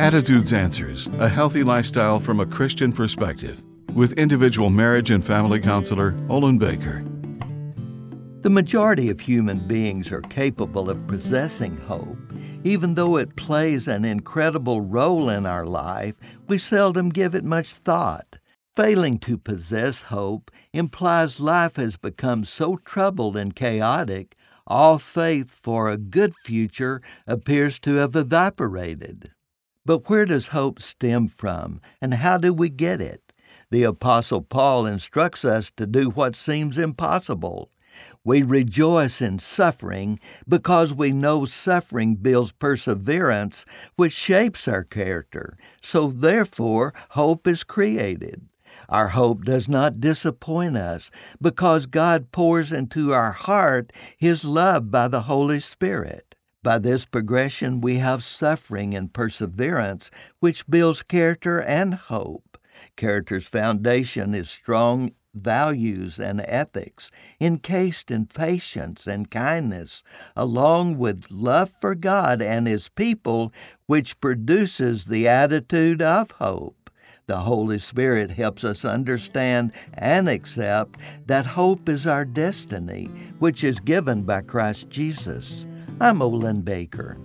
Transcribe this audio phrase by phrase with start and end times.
[0.00, 3.62] Attitudes Answers A Healthy Lifestyle from a Christian Perspective
[3.92, 7.04] with individual marriage and family counselor Olin Baker.
[8.40, 12.16] The majority of human beings are capable of possessing hope.
[12.64, 16.14] Even though it plays an incredible role in our life,
[16.48, 18.38] we seldom give it much thought.
[18.74, 24.34] Failing to possess hope implies life has become so troubled and chaotic,
[24.66, 29.30] all faith for a good future appears to have evaporated.
[29.86, 33.32] But where does hope stem from, and how do we get it?
[33.70, 37.70] The Apostle Paul instructs us to do what seems impossible.
[38.24, 43.64] We rejoice in suffering because we know suffering builds perseverance,
[43.96, 45.56] which shapes our character.
[45.80, 48.46] So, therefore, hope is created.
[48.88, 51.10] Our hope does not disappoint us
[51.40, 56.29] because God pours into our heart His love by the Holy Spirit.
[56.62, 60.10] By this progression, we have suffering and perseverance,
[60.40, 62.58] which builds character and hope.
[62.96, 70.02] Character's foundation is strong values and ethics, encased in patience and kindness,
[70.36, 73.54] along with love for God and His people,
[73.86, 76.90] which produces the attitude of hope.
[77.26, 83.04] The Holy Spirit helps us understand and accept that hope is our destiny,
[83.38, 85.66] which is given by Christ Jesus.
[86.02, 87.18] I'm Olin Baker.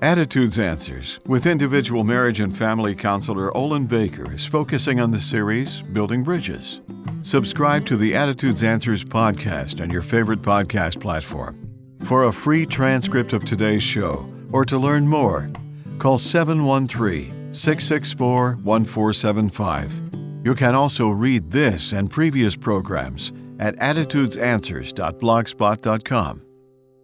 [0.00, 5.82] Attitudes Answers with individual marriage and family counselor Olin Baker is focusing on the series
[5.82, 6.80] Building Bridges.
[7.20, 11.70] Subscribe to the Attitudes Answers podcast on your favorite podcast platform.
[12.00, 15.48] For a free transcript of today's show or to learn more,
[16.00, 20.10] call 713 664 1475.
[20.44, 26.42] You can also read this and previous programs at attitudesanswers.blogspot.com